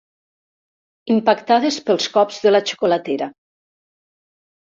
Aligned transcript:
Impactades 1.15 1.77
pels 1.89 2.07
cops 2.15 2.39
de 2.47 2.53
la 2.53 2.61
xocolatera. 2.71 3.29